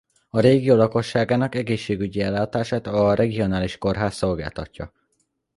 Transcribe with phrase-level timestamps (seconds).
[0.29, 4.91] A régió lakosságának egészségügyi ellátását a regionális kórház szolgáltatja.